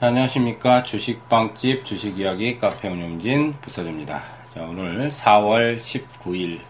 [0.00, 0.84] 안녕하십니까.
[0.84, 4.22] 주식빵집 주식이야기 카페 운영진 부서입니다.
[4.54, 6.60] 자, 오늘 4월 19일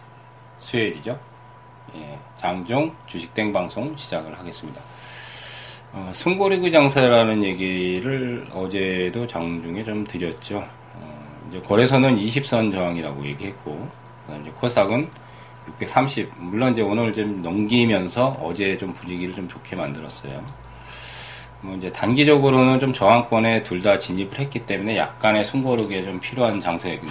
[0.58, 1.20] 수요일이죠.
[1.96, 4.80] 예, 장중 주식땡 방송 시작을 하겠습니다.
[5.92, 10.66] 어, 순고리그 장사라는 얘기를 어제도 장중에 좀 드렸죠.
[10.94, 13.90] 어, 이제 거래소는 20선 저항이라고 얘기했고
[14.40, 15.10] 이제 코스닥은
[15.66, 20.42] 630 물론 이제 오늘 좀 넘기면서 어제 좀 분위기를 좀 좋게 만들었어요
[21.60, 27.06] 뭐 이제 단기적으로는 좀 저항권에 둘 다 진입을 했기 때문에 약간의 숨고르기에 좀 필요한 장세인데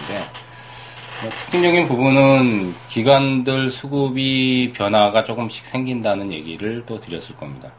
[1.21, 7.71] 뭐 특징적인 부분은 기관들 수급이 변화가 조금씩 생긴다는 얘기를 또 드렸을 겁니다.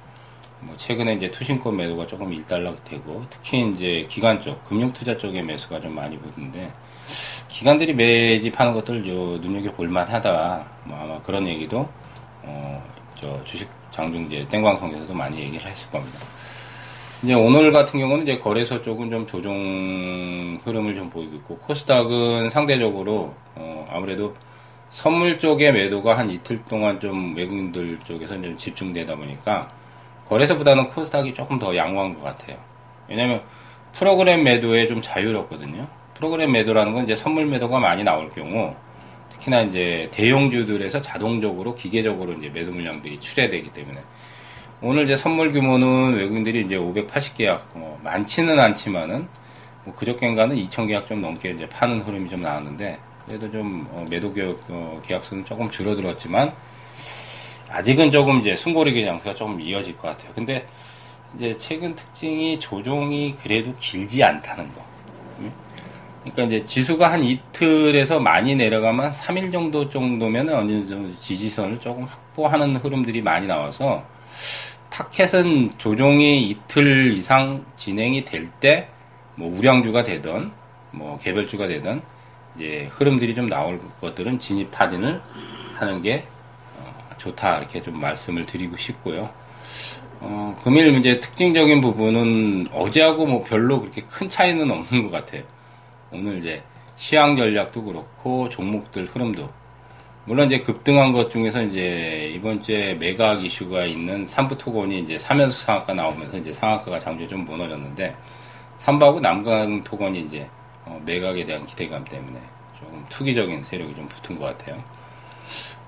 [0.60, 5.80] 뭐 최근에 이제 투신권 매도가 조금 일단락되고 특히 이제 기관 쪽 금융 투자 쪽의 매수가
[5.80, 6.72] 좀 많이 보는데
[7.48, 11.88] 기관들이 매집하는 것들 요 눈여겨 볼만하다 뭐 아마 그런 얘기도
[12.44, 12.82] 어
[13.20, 16.20] 저 주식 장중제 땡광성에서도 많이 얘기를 했을 겁니다.
[17.24, 23.34] 이제 오늘 같은 경우는 이제 거래소 쪽은 좀 조정 흐름을 좀 보이고 있고 코스닥은 상대적으로
[23.56, 24.36] 어 아무래도
[24.90, 29.68] 선물 쪽의 매도가 한 이틀 동안 좀 외국인들 쪽에서 좀 집중되다 보니까
[30.28, 32.56] 거래소보다는 코스닥이 조금 더 양호한 것 같아요.
[33.08, 33.42] 왜냐면
[33.92, 35.88] 프로그램 매도에 좀 자유롭거든요.
[36.14, 38.76] 프로그램 매도라는 건 이제 선물 매도가 많이 나올 경우
[39.30, 43.98] 특히나 이제 대형주들에서 자동적으로 기계적으로 이제 매도 물량들이 출해되기 때문에
[44.80, 49.26] 오늘 이제 선물 규모는 외국인들이 이제 580계약, 뭐 많지는 않지만은
[49.84, 54.56] 뭐 그저께인가는 2000계약 좀 넘게 이제 파는 흐름이 좀 나왔는데 그래도 좀 어, 매도 계약,
[54.70, 56.52] 어, 계약수는 조금 줄어들었지만
[57.70, 60.32] 아직은 조금 이제 순고리기 장세가 조금 이어질 것 같아요.
[60.34, 60.64] 근데
[61.34, 64.86] 이제 최근 특징이 조종이 그래도 길지 않다는 거.
[66.22, 72.76] 그러니까 이제 지수가 한 이틀에서 많이 내려가면 3일 정도 정도면 어느 정도 지지선을 조금 확보하는
[72.76, 74.04] 흐름들이 많이 나와서
[74.98, 78.88] 타켓은 조종이 이틀 이상 진행이 될 때,
[79.36, 80.50] 뭐 우량주가 되든,
[80.90, 82.02] 뭐 개별주가 되든,
[82.56, 85.22] 이제 흐름들이 좀 나올 것들은 진입 타진을
[85.76, 86.24] 하는 게
[86.76, 89.30] 어, 좋다 이렇게 좀 말씀을 드리고 싶고요.
[90.18, 95.44] 어, 금일 이제 특징적인 부분은 어제하고 뭐 별로 그렇게 큰 차이는 없는 것 같아요.
[96.10, 96.64] 오늘 이제
[96.96, 99.48] 시황 전략도 그렇고 종목들 흐름도
[100.28, 105.94] 물론 이제 급등한 것 중에서 이제 이번 주에 매각 이슈가 있는 삼부토건이 이제 사면수 상한가
[105.94, 108.14] 나오면서 이제 상한가가 장주에 좀 무너졌는데
[108.76, 110.46] 삼부하고 남강 토건이 이제
[110.84, 112.38] 어 매각에 대한 기대감 때문에
[112.78, 114.84] 조금 투기적인 세력이 좀 붙은 것 같아요.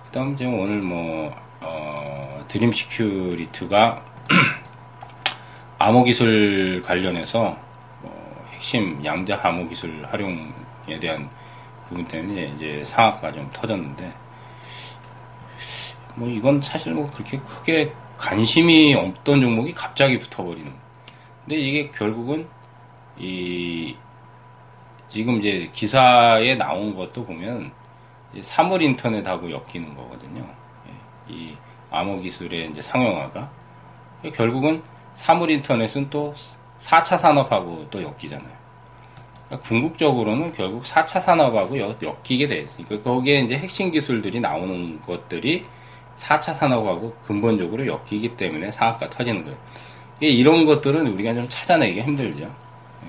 [0.06, 4.02] 그다음 이제 오늘 뭐 어, 드림 시큐리트가
[5.76, 7.58] 암호 기술 관련해서
[8.00, 11.28] 뭐 핵심 양자 암호 기술 활용에 대한
[11.86, 14.29] 부분 때문에 이제 상한가가 좀 터졌는데
[16.16, 20.71] 뭐 이건 사실 뭐 그렇게 크게 관심이 없던 종목이 갑자기 붙어버리는.
[21.44, 22.48] 근데 이게 결국은
[23.19, 23.97] 이
[25.09, 27.72] 지금 이제 기사에 나온 것도 보면
[28.41, 30.47] 사물 인터넷하고 엮이는 거거든요.
[30.87, 31.56] 예, 이
[31.91, 33.50] 암호 기술의 이제 상용화가
[34.34, 34.82] 결국은
[35.15, 36.34] 사물 인터넷은 또
[36.78, 38.60] 4차 산업하고 또 엮이잖아요.
[39.47, 45.65] 그러니까 궁극적으로는 결국 4차 산업하고 엮이게 돼 있으니까 거기에 이제 핵심 기술들이 나오는 것들이
[46.20, 49.58] 4차 산업하고 근본적으로 엮이기 때문에 상한가 터지는 거예요.
[50.20, 52.44] 이런 것들은 우리가 좀 찾아내기 힘들죠.
[52.44, 53.06] 예.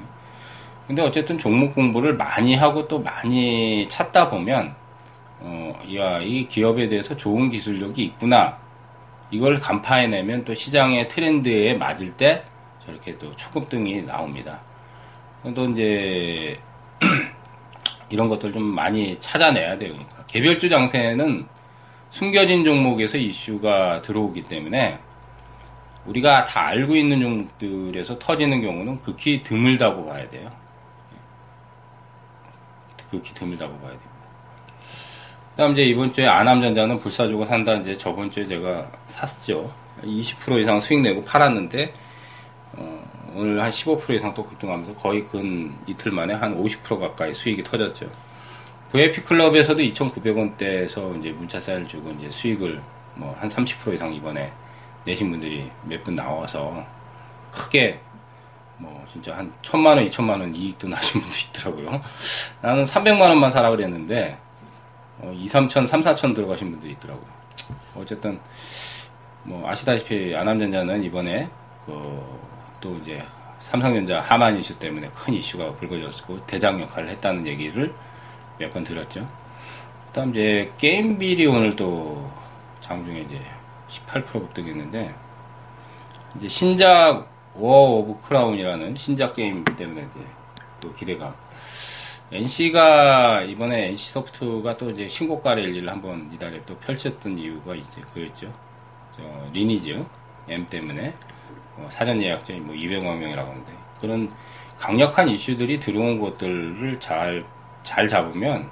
[0.87, 4.73] 근데 어쨌든 종목 공부를 많이 하고 또 많이 찾다 보면,
[5.41, 8.57] 어, 야, 이 기업에 대해서 좋은 기술력이 있구나.
[9.29, 12.43] 이걸 간파해내면 또 시장의 트렌드에 맞을 때
[12.85, 14.61] 저렇게 또 초급등이 나옵니다.
[15.53, 16.57] 또 이제,
[18.09, 19.91] 이런 것들 좀 많이 찾아내야 돼요.
[19.91, 20.23] 그러니까.
[20.27, 21.47] 개별주 장세는
[22.11, 24.99] 숨겨진 종목에서 이슈가 들어오기 때문에
[26.05, 30.51] 우리가 다 알고 있는 종목들에서 터지는 경우는 극히 드물다고 봐야 돼요.
[33.09, 34.11] 극히 드물다고 봐야 됩니다.
[35.51, 39.73] 그 다음 이제 이번 주에 아남전자는 불사 주고 산다 이제 저번 주에 제가 샀죠.
[40.03, 41.93] 20% 이상 수익 내고 팔았는데,
[42.73, 47.63] 어, 오늘 한 15% 이상 또 급등하면서 거의 근 이틀 만에 한 50% 가까이 수익이
[47.63, 48.09] 터졌죠.
[48.91, 52.81] VIP 클럽에서도 2,900원대에서 이제 문자 사일 주고 이제 수익을
[53.15, 54.51] 뭐 한 30% 이상 이번에
[55.05, 56.85] 내신 분들이 몇 분 나와서
[57.51, 57.99] 크게
[58.77, 62.01] 뭐 진짜 한 천만 원, 이천만 원 이익도 나신 분도 있더라고요.
[62.61, 64.37] 나는 300만 원만 사라 그랬는데
[65.19, 67.27] 어, 2, 3천, 3, 4천 들어가신 분도 있더라고요.
[67.95, 68.39] 어쨌든
[69.43, 71.49] 뭐 아시다시피 아남전자는 이번에
[71.85, 72.41] 그
[72.81, 73.23] 또 이제
[73.59, 77.93] 삼성전자 하만 이슈 때문에 큰 이슈가 불거졌고 대장 역할을 했다는 얘기를
[78.61, 79.21] 몇번 들었죠.
[80.07, 82.31] 그 다음 이제 게임비리 오늘 또
[82.81, 83.41] 장중에 이제
[83.89, 85.13] 18% 급등했는데
[86.35, 90.25] 이제 신작 워 오브 크라운이라는 신작 게임 때문에 이제
[90.81, 91.33] 그 기대감.
[92.31, 98.51] NC가 이번에 NC 소프트가 또 이제 신고가 랠리를 한번 이달에 또 펼쳤던 이유가 이제 그였죠.
[99.17, 100.05] 저 리니지
[100.47, 101.13] M 때문에
[101.77, 104.31] 어, 사전 예약자이 뭐 200만 명이라고 하는데 그런
[104.79, 107.45] 강력한 이슈들이 들어온 것들을 잘,
[107.83, 108.69] 잘 잡으면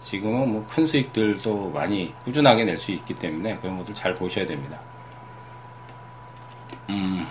[0.00, 4.80] 지금은 뭐 큰 수익들도 많이 꾸준하게 낼 수 있기 때문에 그런 것들 잘 보셔야 됩니다.
[6.90, 7.26] 음,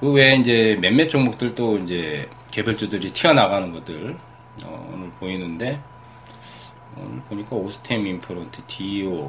[0.00, 4.16] 그 외에 이제 몇몇 종목들도 이제 개별주들이 튀어나가는 것들
[4.64, 5.80] 어, 오늘 보이는데
[6.96, 9.26] 오늘 보니까 오스템 인프런트, 디오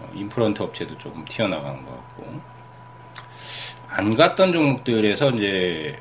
[0.00, 2.40] 어, 인프런트 업체도 조금 튀어나가는 것 같고
[3.88, 6.00] 안 갔던 종목들에서 이제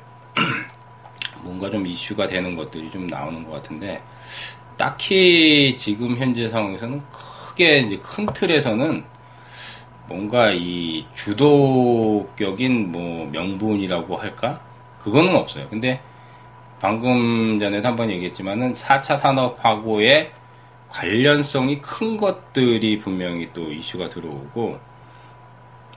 [1.48, 4.04] 뭔가 좀 이슈가 되는 것들이 좀 나오는 것 같은데
[4.76, 9.04] 딱히 지금 현재 상황에서는 크게 이제 큰 틀에서는
[10.08, 14.62] 뭔가 이 주도격인 뭐 명분이라고 할까?
[15.00, 15.68] 그거는 없어요.
[15.70, 16.02] 근데
[16.80, 20.32] 방금 전에도 한번 얘기했지만은 4차 산업하고의
[20.90, 24.80] 관련성이 큰 것들이 분명히 또 이슈가 들어오고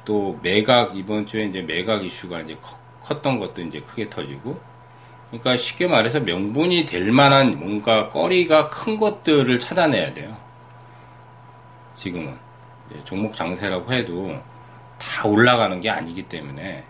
[0.04, 2.56] 또 매각 이번 주에 이제 매각 이슈가 이제
[3.02, 4.69] 컸던 것도 이제 크게 터지고
[5.30, 10.36] 그러니까 쉽게 말해서 명분이 될 만한 뭔가 꺼리가 큰 것들을 찾아내야 돼요.
[11.94, 12.36] 지금은
[13.04, 14.36] 종목 장세라고 해도
[14.98, 16.84] 다 올라가는 게 아니기 때문에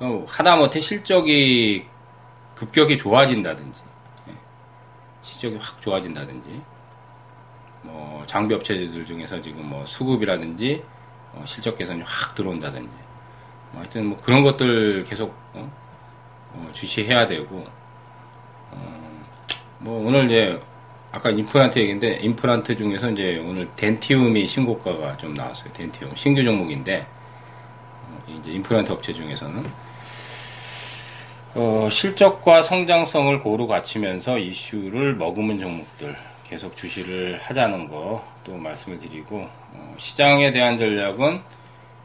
[0.00, 1.86] 어, 하다못해 실적이
[2.54, 3.82] 급격히 좋아진다든지
[5.22, 6.62] 실적이 확 좋아진다든지
[7.82, 10.82] 뭐 장비 업체들 중에서 지금 뭐 수급이라든지
[11.32, 12.92] 어, 실적 개선이 확 들어온다든지
[13.72, 15.83] 뭐 하여튼 뭐 그런 것들 계속 어?
[16.54, 17.64] 어, 주시해야 되고
[18.70, 19.20] 어,
[19.78, 20.60] 뭐 오늘 이제
[21.12, 25.72] 아까 임플란트 얘기인데 임플란트 중에서 이제 오늘 덴티움이 신고가가 좀 나왔어요.
[25.72, 27.06] 덴티움 신규 종목인데
[28.08, 29.64] 어, 이제 임플란트 업체 중에서는
[31.54, 36.16] 어, 실적과 성장성을 고루 갖추면서 이슈를 머금은 종목들
[36.48, 41.40] 계속 주시를 하자는 거 또 말씀을 드리고 어, 시장에 대한 전략은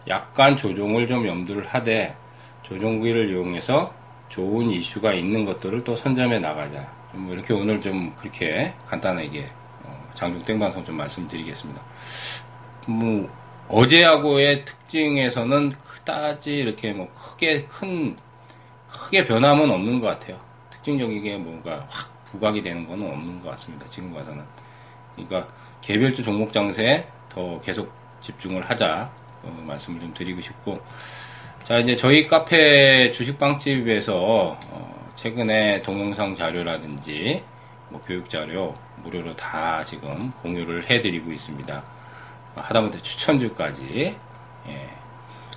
[0.07, 2.15] 약간 조정을 좀 염두를 하되
[2.63, 3.93] 조정기를 이용해서
[4.29, 6.87] 좋은 이슈가 있는 것들을 또 선점해 나가자.
[7.11, 9.49] 뭐 이렇게 오늘 좀 그렇게 간단하게
[9.83, 11.81] 어, 장중 땡 방송 좀 말씀드리겠습니다.
[12.87, 13.29] 뭐
[13.67, 18.15] 어제하고의 특징에서는 그다지 이렇게 뭐 크게 큰
[18.87, 20.39] 크게 변함은 없는 것 같아요.
[20.69, 23.85] 특징적이게 뭔가 확 부각이 되는 거는 없는 것 같습니다.
[23.89, 24.43] 지금 봐서는.
[25.15, 25.47] 그러니까
[25.81, 27.91] 개별주 종목 장세에 더 계속
[28.21, 29.11] 집중을 하자
[29.43, 30.79] 어, 말씀을 좀 드리고 싶고
[31.69, 37.44] 자 이제 저희 카페 주식빵집에서 어, 최근에 동영상 자료라든지
[37.89, 41.83] 뭐 교육 자료 무료로 다 지금 공유를 해드리고 있습니다.
[42.56, 44.18] 하다못해 추천주까지
[44.68, 44.89] 예.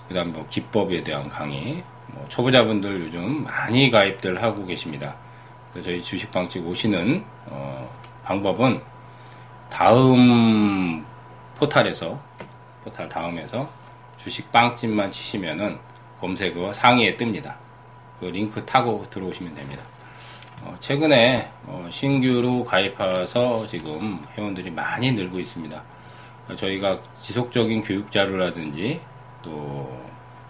[0.06, 5.17] 그 다음 뭐 기법에 대한 강의 뭐 초보자분들 요즘 많이 가입들 하고 계십니다.
[5.82, 7.91] 저희 주식방집 오시는 어,
[8.23, 8.82] 방법은
[9.70, 11.06] 다음
[11.56, 12.20] 포탈에서
[12.85, 13.67] 포탈 다음에서
[14.19, 15.78] 주식빵집만 치시면은
[16.26, 17.57] 검색어 상위에 뜹니다.
[18.21, 19.83] 그 링크 타고 들어오시면 됩니다.
[20.62, 25.83] 어, 최근에 어, 신규로 가입해서 지금 회원들이 많이 늘고 있습니다.
[26.57, 29.00] 저희가 지속적인 교육 자료라든지
[29.43, 30.00] 또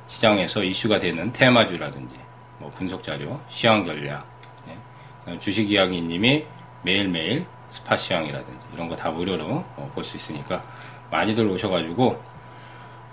[0.08, 2.14] 시장에서 이슈가 되는 테마주라든지
[2.58, 4.26] 뭐 분석 자료, 시황 전략,
[4.68, 5.38] 예.
[5.38, 6.44] 주식 이야기님이
[6.82, 10.62] 매일매일 스파 시황이라든지 이런 거 다 무료로 어, 볼수 있으니까
[11.10, 12.20] 많이들 오셔가지고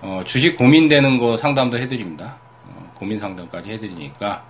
[0.02, 2.38] 어, 주식 고민되는 거 상담도 해드립니다.
[3.00, 4.44] 어, 고민 상담까지 해드리니까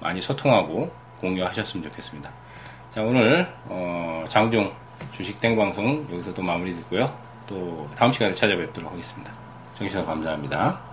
[0.00, 2.30] 많이 소통하고 공유하셨으면 좋겠습니다.
[2.90, 4.72] 자 오늘 어, 장중
[5.12, 7.12] 주식 땡방송 여기서 또 마무리 듣고요.
[7.46, 9.32] 또 다음 시간에 찾아뵙도록 하겠습니다.
[9.76, 10.85] 정신서 감사합니다.